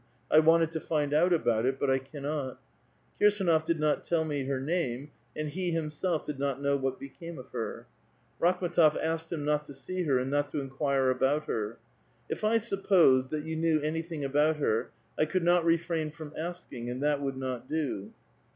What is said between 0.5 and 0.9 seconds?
to